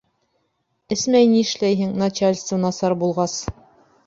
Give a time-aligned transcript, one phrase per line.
[0.95, 3.39] Эсмәй ни эшләйһең, начальство насар булғас.